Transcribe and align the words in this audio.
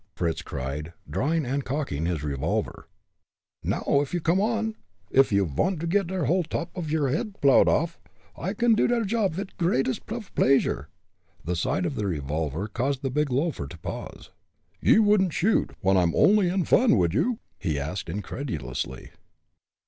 Fritz 0.15 0.41
cried, 0.41 0.93
drawing 1.07 1.45
and 1.45 1.63
cocking 1.63 2.07
his 2.07 2.23
revolver. 2.23 2.87
"Now, 3.63 4.03
you 4.11 4.19
coome 4.19 4.41
on, 4.41 4.75
uff 5.15 5.31
you 5.31 5.45
vant 5.45 5.79
to 5.81 5.85
get 5.85 6.07
der 6.07 6.23
whole 6.25 6.41
dop 6.41 6.75
off 6.75 6.89
your 6.89 7.09
head 7.09 7.39
plowed 7.39 7.67
off. 7.67 7.99
I 8.35 8.53
can 8.55 8.73
do 8.73 8.87
der 8.87 9.03
job 9.05 9.33
vid 9.35 9.55
greatest 9.57 10.11
of 10.11 10.33
pleasure." 10.33 10.89
The 11.45 11.55
sight 11.55 11.85
of 11.85 11.93
the 11.93 12.07
revolver 12.07 12.67
caused 12.67 13.03
the 13.03 13.11
big 13.11 13.29
loafer 13.31 13.67
to 13.67 13.77
pause. 13.77 14.31
"Ye 14.81 14.97
wouldn't 14.97 15.33
shoot, 15.33 15.69
when 15.81 15.97
I'm 15.97 16.15
only 16.15 16.49
in 16.49 16.65
fun, 16.65 16.97
would 16.97 17.13
you?" 17.13 17.37
he 17.59 17.77
asked, 17.79 18.09
incredulously. 18.09 19.11